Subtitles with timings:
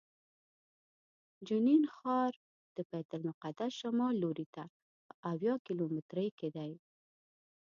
[1.47, 2.33] جنین ښار
[2.75, 4.63] د بیت المقدس شمال لوري ته
[5.09, 6.71] په اویا کیلومترۍ کې دی.